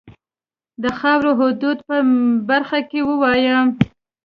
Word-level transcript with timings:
د 0.83 0.85
خاوري 0.99 1.31
حدودو 1.39 1.81
په 1.87 1.95
برخه 2.49 2.79
کې 2.89 2.99
ووایم. 3.09 3.67